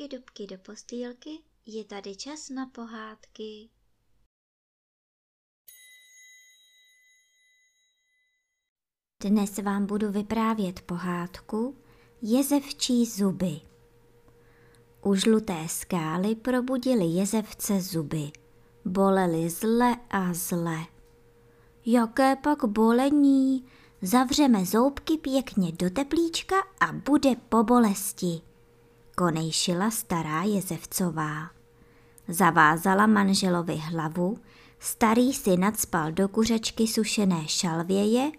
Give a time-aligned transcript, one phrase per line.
[0.00, 1.30] dubky, dubky do postýlky,
[1.66, 3.68] je tady čas na pohádky.
[9.22, 11.76] Dnes vám budu vyprávět pohádku
[12.22, 13.60] Jezevčí zuby.
[15.04, 18.30] U žluté skály probudili jezevce zuby.
[18.84, 20.78] Boleli zle a zle.
[21.86, 23.64] Jaké pak bolení?
[24.02, 28.49] Zavřeme zoubky pěkně do teplíčka a bude po bolesti
[29.20, 31.50] konejšila stará Jezevcová.
[32.28, 34.38] Zavázala manželovi hlavu,
[34.78, 38.30] starý si nadspal do kuřečky sušené šalvěje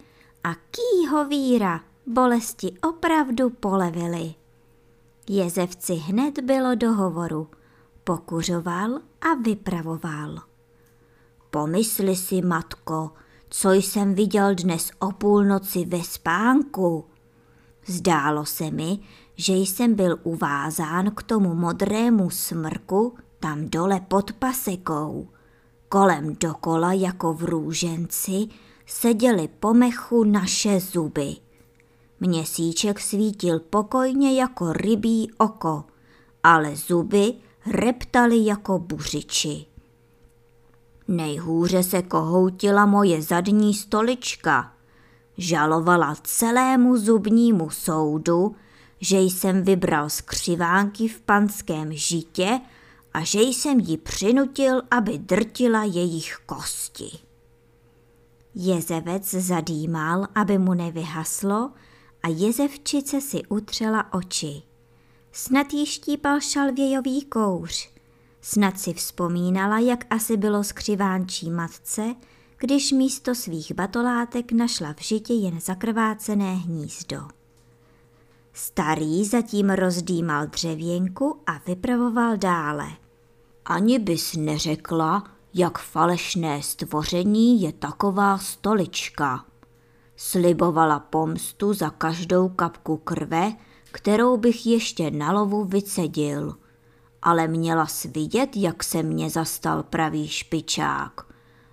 [0.43, 4.33] a kýho víra, bolesti opravdu polevily.
[5.29, 7.47] Jezevci hned bylo do hovoru,
[8.03, 10.37] pokuřoval a vypravoval.
[11.49, 13.11] Pomysli si, matko,
[13.49, 17.05] co jsem viděl dnes o půlnoci ve spánku.
[17.85, 18.99] Zdálo se mi,
[19.41, 25.27] že jsem byl uvázán k tomu modrému smrku tam dole pod pasekou.
[25.89, 28.47] Kolem dokola jako v růženci
[28.85, 31.35] seděly po mechu naše zuby.
[32.19, 35.83] Měsíček svítil pokojně jako rybí oko,
[36.43, 37.33] ale zuby
[37.65, 39.65] reptaly jako buřiči.
[41.07, 44.73] Nejhůře se kohoutila moje zadní stolička.
[45.37, 48.55] Žalovala celému zubnímu soudu,
[49.01, 52.59] že jsem vybral skřivánky v panském žitě
[53.13, 57.09] a že jsem ji přinutil, aby drtila jejich kosti.
[58.55, 61.71] Jezevec zadýmal, aby mu nevyhaslo
[62.23, 64.61] a jezevčice si utřela oči.
[65.31, 67.89] Snad jí štípal šalvějový kouř.
[68.41, 72.15] Snad si vzpomínala, jak asi bylo skřivánčí matce,
[72.57, 77.40] když místo svých batolátek našla v žitě jen zakrvácené hnízdo.
[78.53, 82.87] Starý zatím rozdýmal dřevěnku a vypravoval dále.
[83.65, 85.23] Ani bys neřekla,
[85.53, 89.45] jak falešné stvoření je taková stolička.
[90.15, 93.53] Slibovala pomstu za každou kapku krve,
[93.91, 96.55] kterou bych ještě na lovu vycedil.
[97.21, 101.21] Ale měla vidět, jak se mě zastal pravý špičák.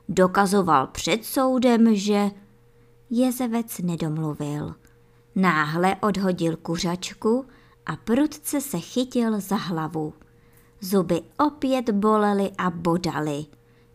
[0.09, 2.31] Dokazoval před soudem, že...
[3.11, 4.75] Jezevec nedomluvil–
[5.39, 7.47] Náhle odhodil kuřačku
[7.87, 10.15] a prudce se chytil za hlavu.
[10.81, 13.47] Zuby opět bolely a bodaly,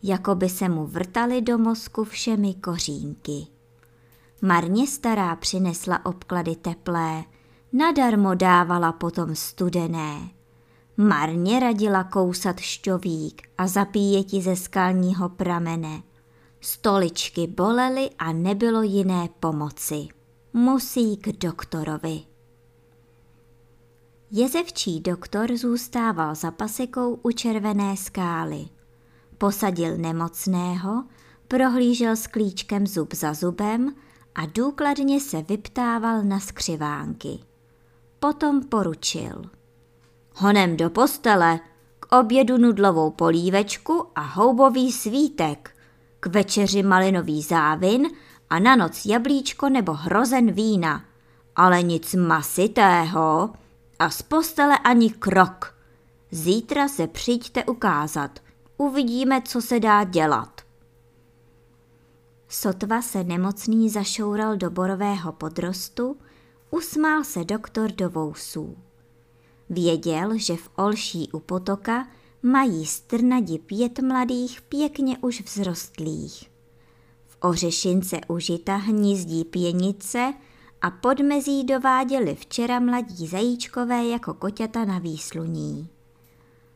[0.04, 3.48] jako by se mu vrtaly do mozku všemi kořínky.
[4.42, 7.24] Marně stará přinesla obklady teplé,
[7.74, 10.30] nadarmo dávala potom studené.
[10.98, 16.04] Marně radila kousat šťovík a zapíjeti ze skalního pramene.
[16.62, 20.08] Stoličky bolely a nebylo jiné pomoci
[20.54, 22.22] musí k doktorovi.
[24.32, 28.66] Jezevčí doktor zůstával za pasekou u červené skály.
[29.38, 31.04] Posadil nemocného,
[31.48, 33.96] prohlížel s klíčkem zub za zubem
[34.36, 37.40] a důkladně se vyptával na skřivánky.
[38.20, 39.42] Potom poručil.
[40.36, 41.60] Honem do postele,
[42.00, 45.76] k obědu nudlovou polívečku a houbový svítek,
[46.20, 48.08] k večeři malinový závin
[48.50, 51.06] a na noc jablíčko nebo hrozen vína,
[51.56, 53.54] ale nic masitého
[54.00, 55.78] a z postele ani krok.
[56.32, 58.40] Zítra se přijďte ukázat,
[58.78, 60.62] uvidíme, co se dá dělat.
[62.50, 66.18] Sotva se nemocný zašoural do borového podrostu,
[66.72, 68.78] usmál se doktor do vousů.
[69.70, 72.08] Věděl, že v Olší u potoka
[72.42, 76.53] mají strnadi pět mladých pěkně už vzrostlých
[77.44, 80.34] ořešince užita hnízdí pěnice
[80.82, 85.90] a podmezí dováděli včera mladí zajíčkové jako koťata na výsluní.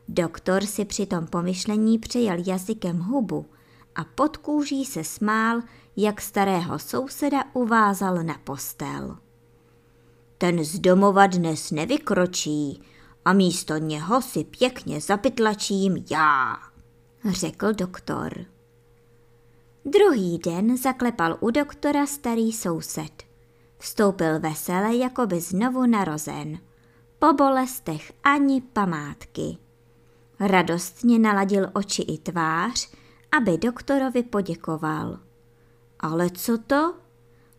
[0.08, 3.46] Doktor si při tom pomyšlení přejel jazykem hubu
[3.94, 5.60] a pod kůží se smál,
[5.96, 9.16] jak starého souseda uvázal na postel.
[10.38, 12.82] Ten z domova dnes nevykročí
[13.24, 16.56] a místo něho si pěkně zapytlačím já,
[17.30, 18.57] řekl doktor.
[19.90, 23.22] Druhý den zaklepal u doktora starý soused.
[23.78, 26.58] Vstoupil vesele, jako by znovu narozen.
[27.18, 29.58] Po bolestech ani památky.
[30.40, 32.90] Radostně naladil oči i tvář,
[33.36, 35.18] aby doktorovi poděkoval.
[36.00, 36.94] Ale co to?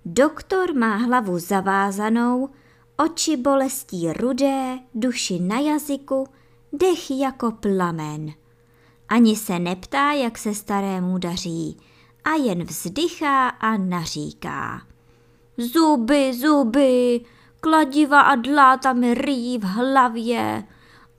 [0.06, 2.50] Doktor má hlavu zavázanou,
[2.98, 6.28] oči bolestí rudé, duši na jazyku,
[6.74, 8.34] dech jako plamen.
[9.08, 11.78] Ani se neptá, jak se starému daří,
[12.24, 14.82] a jen vzdychá a naříká.
[15.58, 17.22] Zuby, zuby,
[17.60, 20.64] kladiva a dláta mi rýjí v hlavě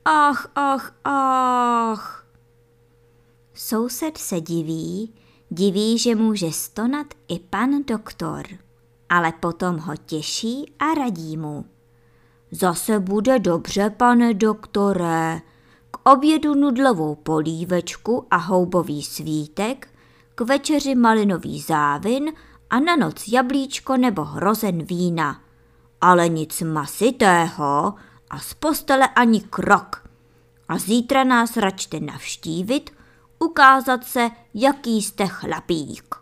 [0.04, 2.26] Ach, ach, ach.
[3.54, 5.14] Soused se diví,
[5.50, 8.46] diví, že může stonat i pan doktor,
[9.08, 11.64] ale potom ho těší a radí mu.
[12.50, 15.40] Zase bude dobře, pane doktore.
[15.90, 19.88] K obědu nudlovou polívečku a houbový svítek,
[20.40, 22.32] k večeři malinový závin
[22.70, 25.42] a na noc jablíčko nebo hrozen vína.
[26.00, 27.94] Ale nic masitého
[28.30, 30.08] a z postele ani krok.
[30.68, 32.90] A zítra nás račte navštívit,
[33.38, 36.14] ukázat se, jaký jste chlapík.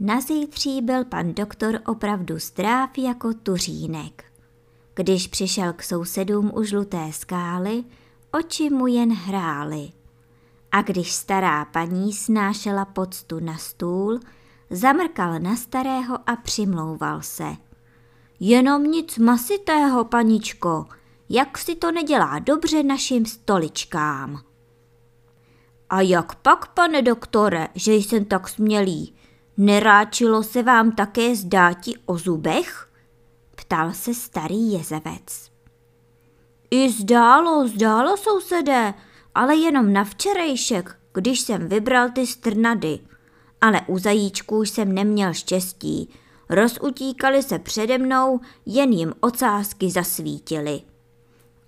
[0.00, 4.24] Na zítří byl pan doktor opravdu stráv jako tuřínek.
[4.94, 7.84] Když přišel k sousedům u žluté skály,
[8.32, 9.97] oči mu jen hrály.
[10.72, 14.20] A když stará paní snášela poctu na stůl,
[14.70, 17.56] zamrkal na starého a přimlouval se.
[18.40, 20.86] Jenom nic masitého, paničko,
[21.28, 24.40] jak si to nedělá dobře našim stoličkám.
[25.90, 29.14] A jak pak, pane doktore, že jsem tak smělý?
[29.56, 32.90] Neráčilo se vám také zdáti o zubech?
[33.56, 35.50] Ptal se starý jezevec.
[36.70, 38.94] I zdálo, zdálo, sousedé,
[39.34, 42.98] ale jenom na včerejšek, když jsem vybral ty strnady.
[43.60, 46.10] Ale u zajíčků jsem neměl štěstí.
[46.48, 50.80] Rozutíkali se přede mnou, jen jim ocásky zasvítily.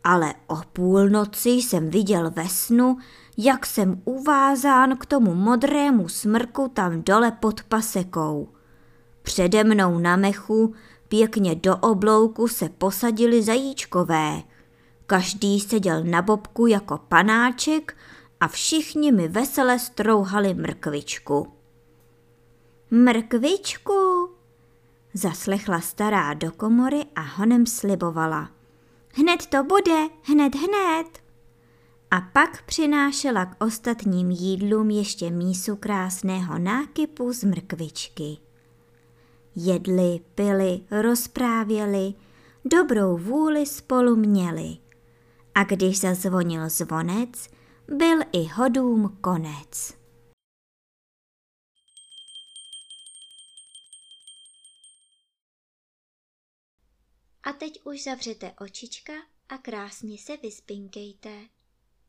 [0.05, 2.97] Ale o půlnoci jsem viděl ve snu,
[3.39, 8.49] jak jsem uvázán k tomu modrému smrku tam dole pod pasekou.
[9.23, 10.75] Přede mnou na mechu,
[11.09, 14.43] pěkně do oblouku se posadili zajíčkové.
[15.11, 17.97] Každý seděl na bobku jako panáček
[18.41, 21.53] a všichni mi vesele strouhali mrkvičku.
[22.91, 24.31] Mrkvičku,
[25.15, 28.51] zaslechla stará do komory a honem slibovala.
[29.15, 31.07] Hned to bude, hned, hned
[32.11, 38.37] a pak přinášela k ostatním jídlům ještě mísu krásného nákypu z mrkvičky.
[39.57, 42.15] Jedli, pili, rozprávěli,
[42.65, 44.77] dobrou vůli spolu měli.
[45.55, 47.49] A když zazvonil zvonec,
[47.89, 50.01] byl i hodům konec.
[57.43, 59.13] A teď už zavřete očička
[59.49, 61.60] a krásně se vyspinkejte.